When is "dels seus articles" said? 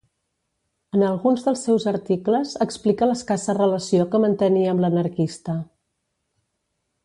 1.47-2.55